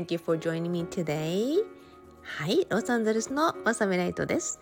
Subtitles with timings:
[0.00, 1.62] Thank you for joining me today.
[2.22, 4.58] はい、ロサンゼルスのわさびライトです。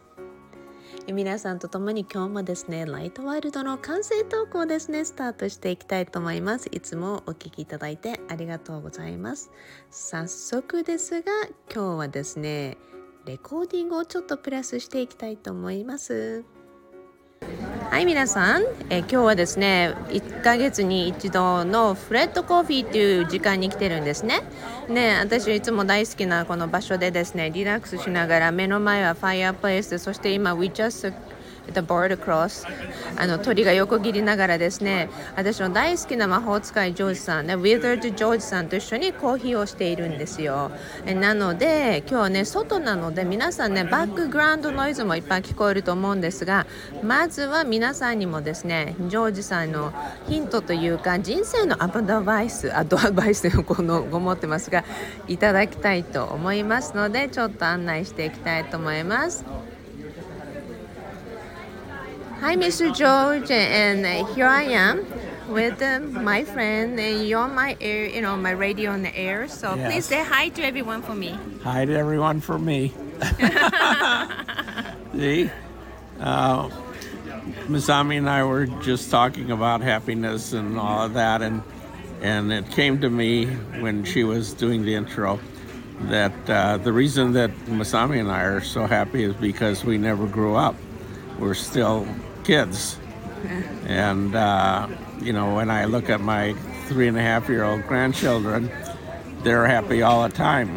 [1.06, 6.68] 皆さんと共に今日もですね、ライトワールドの完成投稿ですね、スタートしていきたいと思います。
[6.72, 9.52] いつもお聴きいただいてありがとうございます。
[9.92, 11.30] 早速ですが、
[11.72, 12.76] 今日はですね、
[13.24, 16.44] レコーディングをちょっとプラスしていきたいと思います。
[17.90, 24.42] はい皆さん、え今日はですね1ヶ月に一度のフレットコーヒーという時間に来てるんですね。
[24.88, 31.12] ね私いつも大好きなこの場所でですねリラックスしながら目の前はファイアープレイスそして今 We just
[31.72, 32.66] The Board Cross
[33.16, 40.70] あの鳥が横切りながらですね私の大好きな魔法使いジョージさんね Withered ジョージさんと一緒にコーヒーをしているんですよ
[41.06, 46.66] なので今日はね外なので皆さんねバックグラウンドノイズもいっぱい聞こえると思うんですが
[47.02, 49.92] まずは皆さんにもですねジョージさんの
[50.28, 54.84] ヒントというか人生のアドバイスアドバイスをこのご持ってますが
[55.26, 59.44] いただきたいと思いますのでちょっと案内していきたいと思います。
[62.40, 62.94] Hi, Mr.
[62.94, 65.04] George, and here I am
[65.48, 66.98] with uh, my friend.
[66.98, 69.48] And you're on my air, you know, my radio on the air.
[69.48, 69.92] So yes.
[69.92, 71.36] please say hi to everyone for me.
[71.64, 72.92] Hi to everyone for me.
[75.14, 75.50] See,
[76.20, 76.68] uh,
[77.66, 81.60] Masami and I were just talking about happiness and all of that, and
[82.22, 83.46] and it came to me
[83.80, 85.40] when she was doing the intro
[86.02, 90.28] that uh, the reason that Masami and I are so happy is because we never
[90.28, 90.76] grew up.
[91.39, 92.07] We're still
[92.43, 92.97] kids.
[93.87, 94.87] And, uh,
[95.21, 96.53] you know, when I look at my
[96.87, 98.71] three and a half year old grandchildren,
[99.43, 100.69] they're happy all the time.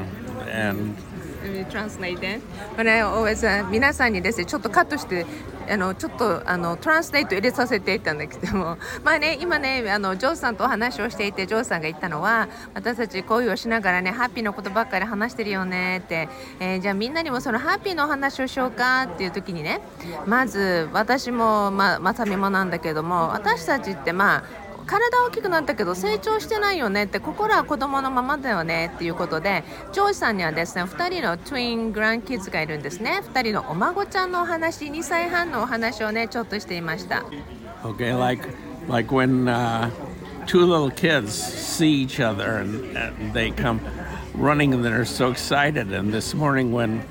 [0.50, 0.96] And
[1.70, 2.42] translate then.
[2.76, 5.26] But I always、uh, 皆さんにですねちょっとカットして
[5.71, 8.77] あのちょっとあのトランスレート入れさせていたんだけども。
[9.03, 16.29] まあね 今ねあのジョーさんとお話をしていてジョーさんが言ったのは私たち恋をしながらねハッピーのことばっかり話してるよねって、
[16.59, 19.81] えー、じゃあみんなにもそのハッピーのお話をしようかっていう時にね
[20.25, 37.23] まず私もままさみもなんだけども私たちってまあ体大きくなったけど成長してないよねって心は子供のままだよねっていうことでジョージさんにはですね2人のトゥイングランキッズがいるんですね2人のお孫ちゃんのお話2歳半のお話をねちょっとしていました
[37.83, 38.47] Okay, like,
[38.87, 39.89] like when、uh,
[40.45, 43.79] two little kids see each other and, and they come
[44.35, 47.03] running and they're so excited and this morning when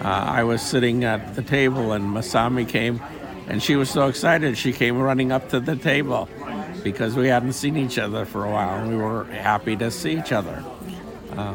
[0.00, 3.00] uh, I was sitting at the table and Masami came
[3.48, 6.28] and she was so excited she came running up to the table
[6.84, 10.12] because we hadn't seen each other for a while and we were happy to see
[10.16, 10.62] each other.
[11.36, 11.54] Uh,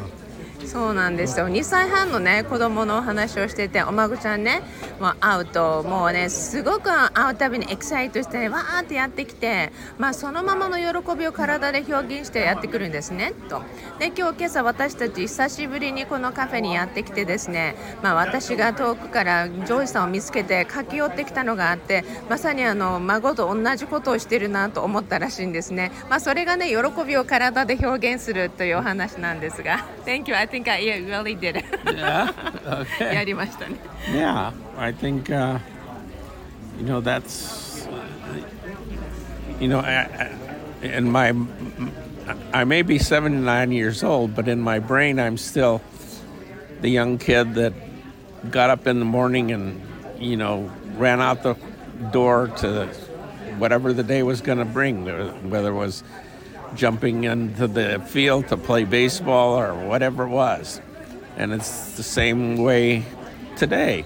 [0.66, 4.62] そうなんですよ2歳半のね子供のお話をしててお孫ちゃんね
[5.00, 13.62] もう会うともうねすごく会うたびにエキサイトして、わーってやってきて、まあ、そのままの喜びを体で表現してやってくるんですねと。
[14.00, 30.36] で今日今朝私たち久しぶりにこのカフェにやってきてですね、まあ、私が遠くからジョージさんを見つけて駆け寄ってきたのがあってまさにあの孫と同じことをしてるなと思ったらしいんですね、まあ、それがね喜びを体で表現するというお話なんですが Thank you.
[30.36, 31.64] I think I really did.
[33.14, 33.76] やりましたね。
[34.12, 34.52] Yeah,
[34.90, 35.60] I think uh,
[36.80, 37.88] you know that's
[39.60, 40.02] you know I,
[40.82, 41.32] I, in my
[42.52, 45.84] I may be 79 years old, but in my brain I'm still
[46.82, 47.74] the young kid that
[48.50, 49.80] got up in the morning and
[50.18, 51.54] you know ran out the
[52.12, 52.88] door to
[53.60, 55.06] whatever the day was going to bring,
[55.52, 56.04] whether it was
[56.74, 60.82] jumping into the field to play baseball or whatever it was.
[61.38, 63.06] And it's the same way
[63.56, 64.04] today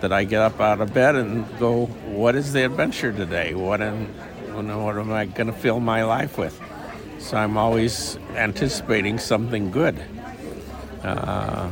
[0.00, 3.54] that I get up out of bed and go, what is the adventure today?
[3.54, 4.06] What, am,
[4.54, 6.60] what am I going to fill my life with?
[7.18, 9.98] So I'm always anticipating something good.
[11.02, 11.70] Uh,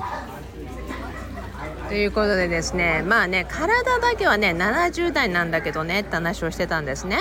[1.93, 7.21] ということでですねまあね体だけはね70代なんだけどねって話をしてたんですね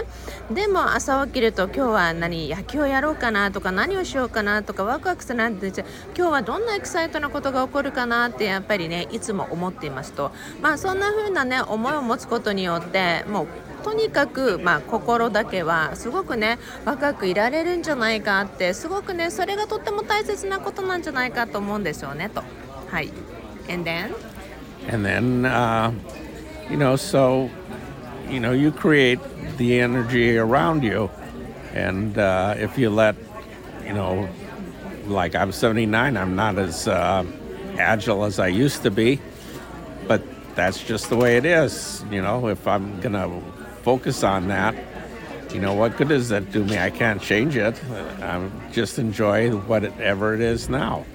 [0.50, 5.84] でも朝起きると今日は何野球をやろうかなとか何をしようかなとかワクワクするなんて今
[6.16, 10.32] 日はどんなエキサイトなことが起こるかなってやっぱりねいつも思っていますと
[10.62, 13.48] まあそんな風なね思いを持つことによってもう
[13.84, 22.42] とにかく、まあ、心だけはすごくね若くいられるんじゃないかってすごくねそれがとっても大切なことなんじゃないかと思うんですよねと。
[22.90, 23.12] はい。
[23.68, 24.31] And then?
[24.92, 25.94] And then uh,
[26.70, 27.50] you know so
[28.30, 29.20] you know you create
[29.58, 31.10] the energy around you.
[31.74, 33.16] And uh, if you let
[33.86, 34.28] you know
[35.06, 37.26] like i'm 79 i'm not as uh,
[37.78, 39.20] agile as i used to be.
[40.08, 40.22] But
[40.56, 43.42] that's just the way it is you know if i'm gonna
[43.84, 44.76] focus on that
[45.54, 46.78] you know what good does that do me?
[46.78, 47.76] I can't change it.
[48.22, 51.06] I just enjoy whatever it is now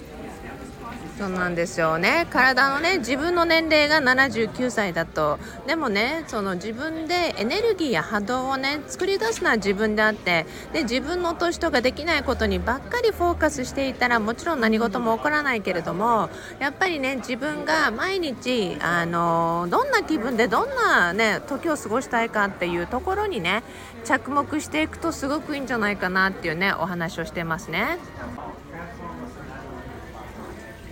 [1.19, 16.29] そうなんですよね体のね自分の年齢が79歳だとでもねその自分でエネルギーや波動をね作り出すのは自分であってで自分の年とかできないことにばっかりフォーカスしていたらもちろん何事も起こらないけれども
[16.59, 23.63] やっぱりね自分が毎日あのどんな気分でどんなね時を過ごしたいかっていうところにね
[24.05, 27.99] 着目していくとすごくいいんじゃないかなっていうねお話をしてますね。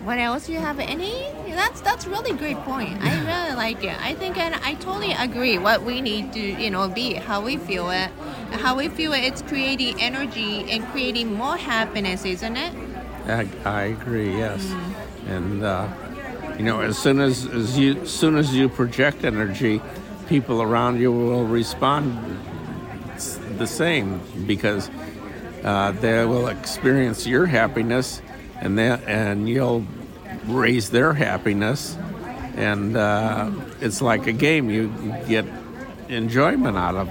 [0.04, 0.50] What else?
[0.50, 1.26] You have any?
[1.48, 3.02] That's that's really great point.
[3.02, 3.98] I really like it.
[4.02, 5.56] I think and I totally agree.
[5.56, 8.10] What we need to you know be how we feel it,
[8.52, 9.24] how we feel it.
[9.24, 12.74] It's creating energy and creating more happiness, isn't it?
[13.26, 14.36] I, I agree.
[14.36, 14.74] Yes,
[15.26, 15.88] and uh,
[16.58, 19.80] you know, as soon as, as you as soon as you project energy,
[20.28, 22.38] people around you will respond
[23.56, 24.90] the same because
[25.64, 28.20] uh, they will experience your happiness,
[28.60, 29.84] and that and you'll
[30.46, 31.96] raise their happiness,
[32.56, 34.70] and uh, it's like a game.
[34.70, 34.92] You
[35.26, 35.44] get
[36.08, 37.10] enjoyment out of,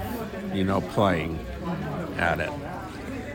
[0.54, 1.38] you know, playing
[2.16, 2.50] at it.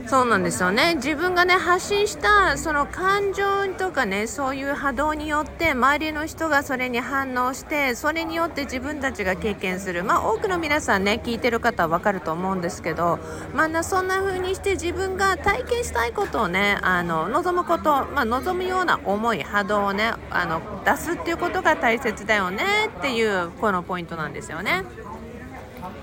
[0.10, 13.20] そうなんですよね自分がね発信したその感情とかねそういう波動によって周りの人がそれに反応してそれによって自分たちが経験するまあ多くの皆さんね聞いてる方は分かると思うんですけど
[13.54, 22.64] まあそんな風にして自分が体験したいことをねあの望むことまあ望むような思い波動をねあの出すっていうことが大切だよね
[22.98, 24.86] っていうこのポイントなんですよね。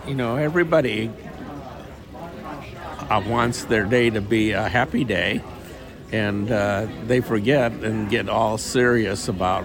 [0.06, 1.10] You know, everybody
[3.10, 5.42] uh, wants their day to be a happy day,
[6.12, 9.64] and uh, they forget and get all serious about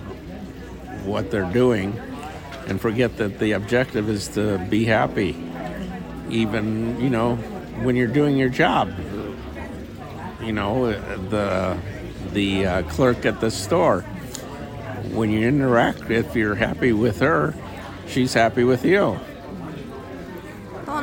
[1.05, 1.99] what they're doing
[2.67, 5.35] and forget that the objective is to be happy,
[6.29, 7.35] even, you know,
[7.83, 8.93] when you're doing your job.
[10.41, 10.91] You know,
[11.29, 11.77] the,
[12.31, 14.01] the uh, clerk at the store,
[15.11, 17.53] when you interact, if you're happy with her,
[18.07, 19.19] she's happy with you.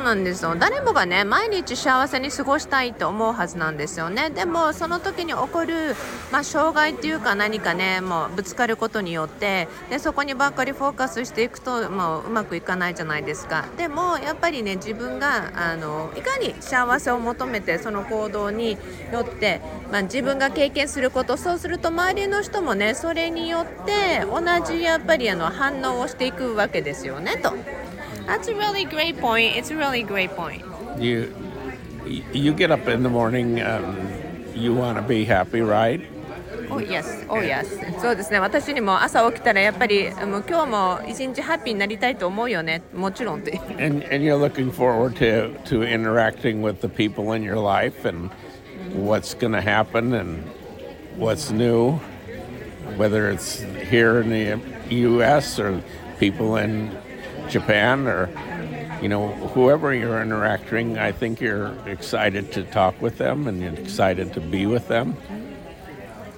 [0.09, 0.55] なんですよ。
[0.55, 4.31] 誰もがね毎日幸せに過ごしたいと思うはずなんですよね。
[4.31, 5.95] でもその時に起こる、
[6.31, 13.65] まあ、障害っていうか何かねもうぶつかることによってでそこにばっかりフォーカスしていくともううまくいかないじゃないですか。
[13.77, 18.77] でもやっぱりね自分があのいかに幸せを求めてその行動に
[19.13, 19.61] よって、
[19.91, 27.53] まあ、自分が経験することそうすると周りの人もねそれによって同じやっぱりあの反応をしていくわけですよねと。
[28.28, 29.56] That's a really great point.
[29.56, 30.62] It's a really great point.
[30.98, 31.32] you
[32.32, 33.96] you get up in the morning um,
[34.54, 36.00] you want to be happy right
[36.70, 37.66] Oh yes, oh yes.
[38.00, 38.40] そうですね。
[38.40, 42.82] 私にも朝起きたらやっぱりもう今日も一日ハッピーになりたいと思うよね。
[42.94, 43.60] もちろんって。
[43.78, 48.30] and and you're looking forward to to interacting with the people in your life and
[48.94, 50.42] what's going to happen and
[51.18, 52.00] what's new
[52.96, 54.58] whether it's here in the
[55.06, 55.80] US or
[56.18, 56.90] people in
[57.49, 58.29] Japan or
[59.01, 63.73] you know whoever you're interacting I think you're excited to talk with them and you're
[63.73, 65.15] excited to be with them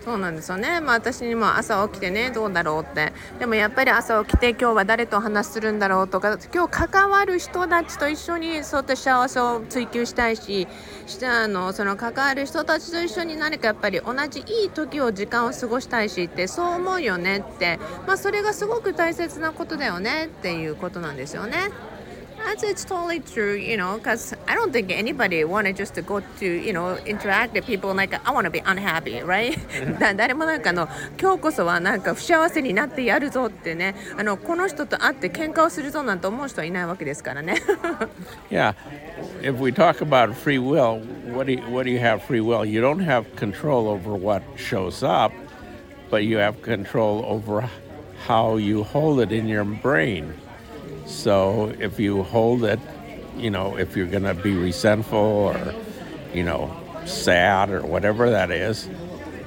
[0.04, 0.82] そうなんですよね。
[0.82, 2.82] まあ私にも朝起きてねどうだろう？
[2.82, 3.14] って。
[3.38, 6.08] でもやっぱり朝起きて今日は誰と話するんだろう？
[6.08, 10.68] とか、今日関わる人たちと一緒にそういった幸せを追求したいし、
[11.06, 17.80] してあのその関わる人たちと一緒に何かやっぱり同じいい時を時間を過ごしたいしってそう思うよねって。
[18.08, 21.70] まあそれがすごく大切なことだよねっていうことなんですよね。
[22.47, 26.47] That's it's totally true, you know, because I don't think anybody wanted just to go to,
[26.47, 29.59] you know, interact with people like I want to be unhappy, right?
[29.99, 30.89] だ誰 もなんかあの
[31.21, 37.57] 今日こそはなんか不幸せになってやるぞってね、あのこの人と会って喧嘩をするぞなんて思う人はいないわけですからね。
[38.49, 38.75] Yeah,
[39.43, 41.01] if we talk about free will,
[41.35, 42.65] what do you, what do you have free will?
[42.65, 45.33] You don't have control over what shows up,
[46.11, 47.69] but you have control over
[48.29, 50.35] how you hold it in your brain.
[51.06, 52.80] So if you hold it,
[53.38, 55.76] you know, if you're going to be resentful or,
[56.34, 58.90] you know, sad or whatever that is,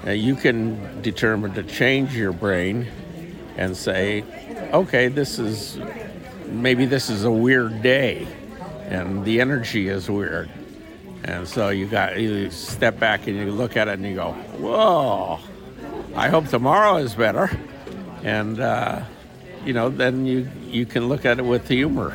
[0.07, 2.87] uh, you can determine to change your brain
[3.57, 4.25] and say,
[4.73, 5.79] okay, this is
[6.47, 8.27] maybe this is a weird day
[8.89, 10.51] and the energy is weird.
[11.25, 14.33] And so you got you step back and you look at it and you go,
[14.59, 15.39] "Whoa!
[16.15, 17.51] I hope tomorrow is better."
[18.23, 19.05] And uh,
[19.65, 22.13] you know, then you you can look at it with humor.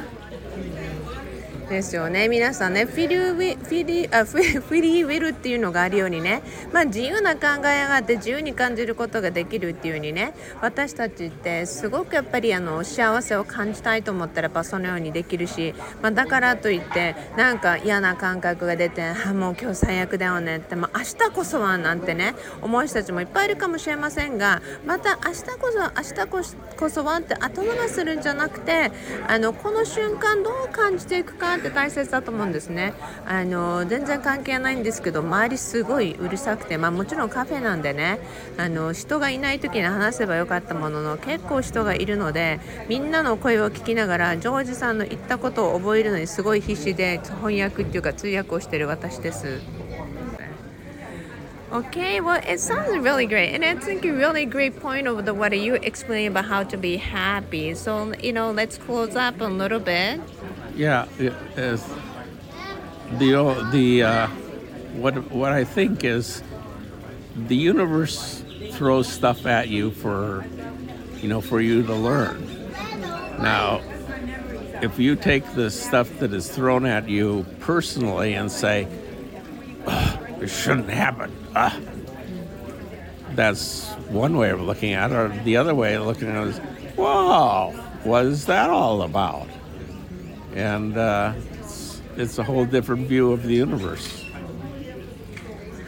[1.70, 2.28] ですよね。
[2.28, 6.42] 皆さんねフィリーウィフィリあフィフィリーウィルっていうのがあるようにね、
[6.74, 10.34] まあ、自由な考えがあって自由に感じることができるっていうにね。
[10.62, 28.92] 私たちってすごくやっぱりあの幸せを感じたいと思ったらやっぱそのようにできるし、まあ、だからといってなんか嫌な感覚が出てあもう今日最悪だよねって、まあ、明日こそはなんてね思う人たちもいっぱいいるかもしれませんがまた明日こそ明日こそこそはって後回しするんじゃなくて
[29.28, 32.94] あのこの瞬間どう感じていくかって大切だと思うんですね
[33.26, 38.20] あの全然関係ないんですけど周りすごいうるさくて、まあ、もちろんカフェなんでね
[38.58, 49.89] あの人がいない時に話せばよかったものの結構人がいるのでみんなの声を聞きながらジョージさんの言ったことを覚えるのにすごい必死で翻訳っていうか通訳をしてる私です。
[51.72, 55.56] Okay, well, it sounds really great, and I think a really great point of the what
[55.56, 57.76] you explain about how to be happy.
[57.76, 60.20] So, you know, let's close up a little bit.
[60.76, 61.86] Yeah, is
[63.20, 64.28] the the uh,
[64.96, 66.42] what what I think is
[67.36, 70.46] the universe throws stuff at you for
[71.22, 72.42] you know for you to learn.
[73.40, 73.82] Now,
[74.82, 78.88] if you take the stuff that is thrown at you personally and say,
[80.42, 81.78] "It shouldn't happen," ah,
[83.36, 85.16] that's one way of looking at it.
[85.16, 86.58] Or the other way of looking at it is,
[86.96, 87.72] whoa,
[88.04, 89.48] what is that all about?"
[90.56, 94.26] And uh, it's, it's a whole different view of the universe.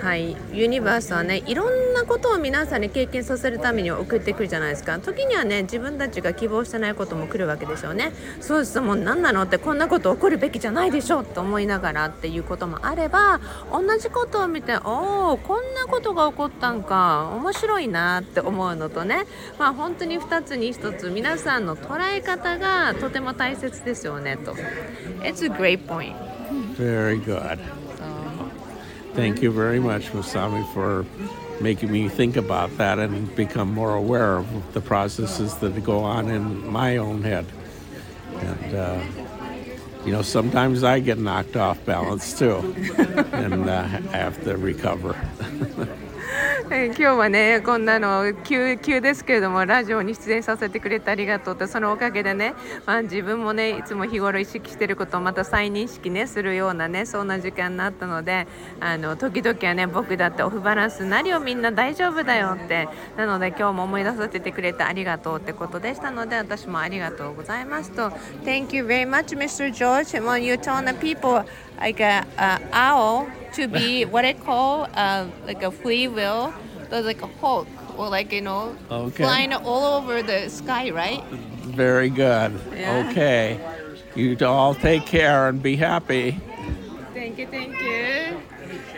[0.01, 0.35] はい。
[0.51, 4.97] ユニバースはねいろんなことを皆さんに経験させるために送ってくるじゃないですか。
[4.97, 8.11] 時にはね自分たちが希望してないことも来るわけでしょうね。
[8.39, 13.39] そうですもう何なのってこんなこと起こるべきじゃないでしょうと思いながらっていうこともあれば
[13.71, 19.25] 同じことを見ておおこんなことが起こったんか面白いなって思うのとね。
[19.59, 24.55] まあ本当に2つに1つ皆さんの捉え方がとても大切ですよねと。
[25.21, 26.15] It's a great point.
[26.75, 27.59] Very good.
[29.13, 31.05] Thank you very much, Masami, for
[31.61, 36.29] making me think about that and become more aware of the processes that go on
[36.29, 37.45] in my own head.
[38.35, 39.03] And, uh,
[40.05, 42.55] you know, sometimes I get knocked off balance too,
[43.33, 45.15] and uh, have to recover.
[46.73, 52.53] え今日はねこんなの急急ですけれどもラジオに出演させてくれてありがとうってそのおかげでね、
[52.85, 58.47] まあ、自分もねいつも日頃意識してることをまた再認識ねするようなねそんな時間になったので
[58.79, 62.87] あの時々はね僕だってオフバランスなりよみんな大丈夫だよって
[63.17, 68.11] なので今日も思い出させてくれてありがとうってことでしたので私もありがとうございますと
[68.45, 69.73] Thank you very much Mr.
[69.73, 71.43] George when you tell the people
[71.79, 76.53] like a, a owl to be what I call uh, like a free will
[76.89, 79.23] there's like a hawk or like you know Okay.
[79.23, 82.59] flying all over the sky right Very good.
[82.75, 83.07] Yeah.
[83.09, 83.59] Okay.
[84.15, 86.35] You all take care and be happy.
[87.13, 88.41] Thank you, thank you.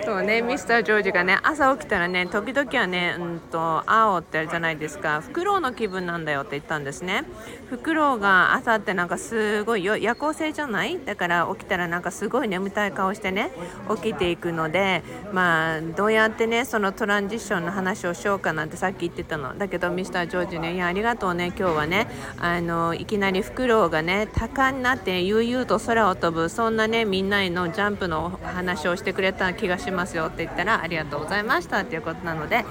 [0.06, 5.22] そうね、ミスタージョージがね朝起きたらね時々はねうんと青ってあるじゃないですか。
[5.22, 7.24] フクロウの気分なんだよって言ったんですね。
[7.70, 11.00] フクロウが朝ってなんかすごい夜行性じゃない？
[11.03, 13.51] だから起きたらなんかすごい眠たい顔してね
[13.96, 19.58] 起きていくのでまあどうやってねそのトランジションの話をしようかなんてさっき言ってたの。
[19.58, 22.08] だけどミスタージョージねいやありがとうね今日はね
[22.39, 32.65] あのいきなりフクロウがね鷹になって悠々と空を飛ぶそんなねみんなへのジャンプの話をしてくれた気気がしますよって言ったらありがとうございましたっていうことなので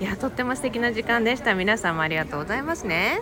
[0.00, 1.54] いやとっても素敵な時間でした。
[1.54, 3.20] 皆さんもありがとうございますね。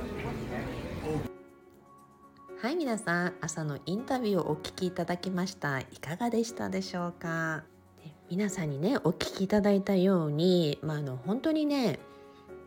[2.63, 5.81] はい皆さん朝のインタビューをお聞きいただきました。
[5.81, 7.65] いかがでしたでしょうか？
[8.31, 11.99] 皆さんにねお聞きいただいたように、まあ、あの本当にね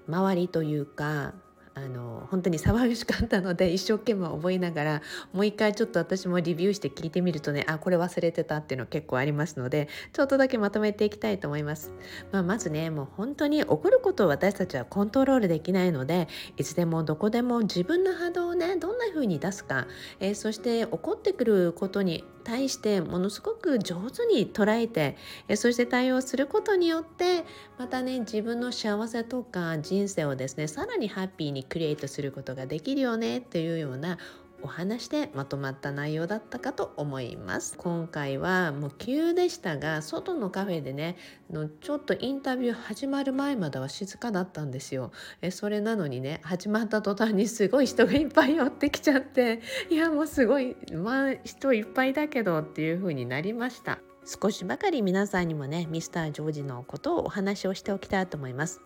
[0.08, 1.34] 周りというか
[1.74, 5.02] あの本当に騒がしかったので一生懸命覚えながら
[5.32, 11.92] もう一回ちょっと私もリビューして聞いてみるとねあこれ忘れてたっていうの結構ありますのでちょっとだけまとめていきたいと思います、
[12.32, 19.88] まあ、まずねもう本当に起こることを私たちはコントロールできないのでいつでもどこでも自分の波動をねどんな風に出すか、
[20.20, 25.18] えーそして起こってくることに対してものすごく上手に捉えて
[25.48, 27.46] えそして対応することによって
[27.78, 34.18] またね自分の幸せとか人生をですねさらにハッピーにクリエイトすることができるよねっていうような
[34.64, 37.76] お話でまとまった内容だったかと思います。
[37.78, 41.18] 今回はもう急でしたが外のカフェでね
[41.50, 45.12] のちょっとインタビュー始まる前までは静かだったんですよ。
[45.42, 54.00] えそれなのにね始まった途端にすごい人がいっぱい寄ってきちゃっていやもうすごいまあ人いっぱいだけどっていう風になりました。
[54.24, 58.82] 少しばかり皆さんにもねミスタージョージのことをお話をしておきたいと思います。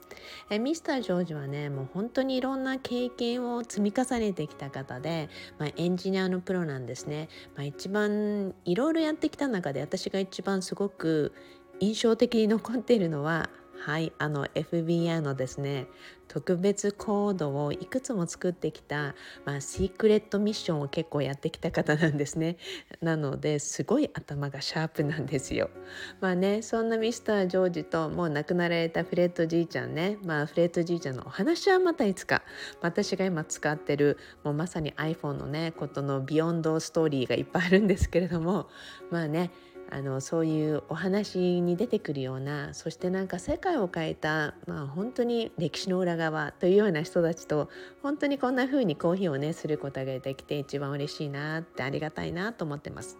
[0.50, 11.34] えミスタージョージはねもう本当にいろんな経験を積み重ねてきた方で、まあ、エンジニアのプロなんですね、まあ、一番いろいろやってきた中で私が一番すごく
[11.82, 15.88] 印象的に残っているのははいあの FBI のですね。
[16.28, 19.16] 特別コードをいくつも作ってきた、
[19.46, 22.58] まあ、シークレットミッションを結構やってきた方なんですね。
[23.02, 25.70] なのですごい頭がシャープなんですよ。
[26.22, 30.18] まあねそんなミスタージョージともう亡くなられたフレッドじいちゃんね。
[30.24, 32.44] まあフレッドじいちゃんのお話はまたいつか。
[32.82, 38.70] 私が今使ってるもうまさに iPhone のねことの behind story がいっぱいあるんですけれども。
[39.10, 39.52] まあね
[39.92, 47.70] あのそういうお話に出てくるようなそしてなんか世界を変えた、まあ、本当に歴史の裏側というような人たちと
[48.02, 53.18] 本当にこんな風にコーヒーをねすることができて一番嬉しいなってありがたいなと思ってます。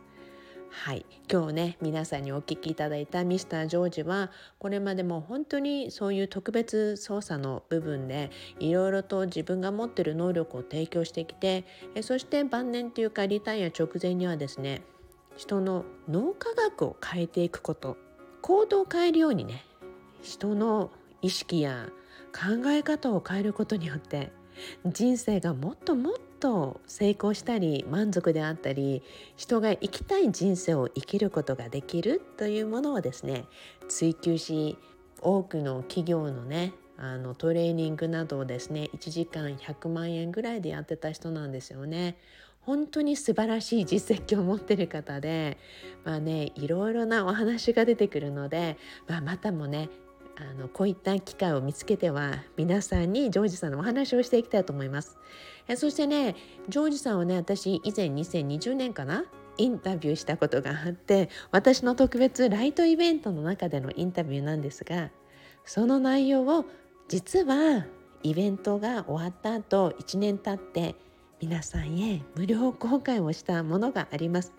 [0.78, 4.30] はい今日ね皆さんにお聞きいただいたミスタージョージは
[4.60, 8.30] これまでも本当にそういう特別操作の部分で
[8.60, 11.64] いろいろと自分が持ってる能力を提供してきて
[12.02, 14.82] そして晩年というかリタイア直前にはですね
[15.38, 17.98] 人の脳科学を変えていくこと
[18.42, 19.66] 行動を変えるようにね
[20.22, 21.90] 人の意識や
[22.34, 24.32] 考え方を変えることによって
[24.86, 29.04] 人生がもっともっと成功したり満足であったり
[29.36, 33.46] 人が生きたい人生を生きることができるというものをですね
[33.88, 34.78] 追求し
[35.22, 42.18] 多くの企業のねあのトレーニングなどをですね1時間100万円ぐらいでやってた人なんですよね。
[42.66, 45.58] 本当に素晴らしい実績を持ってる方で
[46.04, 49.90] まあねいろいろなお話が出てくるので、まあ、またもね
[50.38, 55.18] あのこういった機会を見つけては皆さんにジョージさんのお話をしていきたいと思います。
[55.68, 56.36] えそしてね
[56.68, 59.26] ジョージさんはね私以前2020年かな
[59.58, 65.12] インタビューしたことがあって私の特別ライトイベントの中でのインタビューなんですが
[65.64, 66.66] その内容を
[67.08, 67.86] 実は
[68.24, 70.96] イベントが終わった後1年経って
[71.42, 74.54] 皆さんへ無料公開をしたものがあります。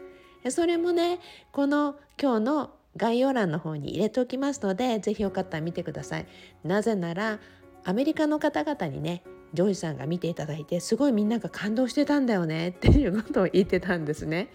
[0.50, 1.18] それもね
[1.52, 6.26] この今日の概要欄の方に入れておきますので是非よかったら見てください。
[6.64, 7.40] なぜなら
[7.84, 9.22] アメリカの方々にね
[9.54, 14.48] ジョージさんが見ていただいてすごいみんなが感動してたんだよねっていうことを言ってたんですね。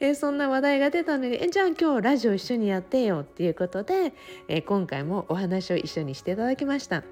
[0.00, 4.14] えそんな話題が出たのにえじゃあ今日ラジオ一緒にやってよっていうことで
[4.48, 7.04] え今回もお話を一緒にしていただきました。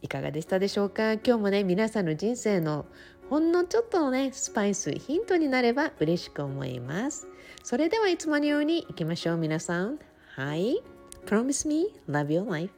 [0.00, 1.14] いかがでしたでしょうか？
[1.14, 2.86] 今日もね皆さんの人生の
[3.30, 7.28] ほんのちょっとのねスパイスヒントになれば嬉しく思います
[7.62, 9.98] それではいつものようにいきましょう皆さん
[10.34, 10.82] はい
[11.26, 12.72] Promise me love your life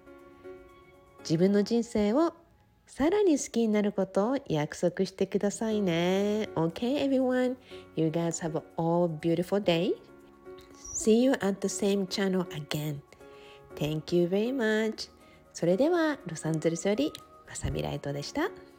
[1.21, 2.35] 自分の人生を
[2.87, 7.57] さらに好きになることを約束してくださいね OK everyone
[7.95, 9.93] you guys have a all beautiful day
[10.97, 13.01] See you at the same channel again
[13.77, 15.11] Thank you very much
[15.53, 17.13] それではロサンゼルスより
[17.49, 18.70] まさみライトでした。